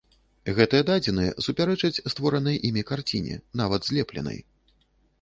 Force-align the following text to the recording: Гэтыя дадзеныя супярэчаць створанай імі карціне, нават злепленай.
Гэтыя 0.59 0.85
дадзеныя 0.89 1.35
супярэчаць 1.49 2.03
створанай 2.15 2.59
імі 2.71 2.87
карціне, 2.91 3.41
нават 3.63 3.81
злепленай. 3.93 4.39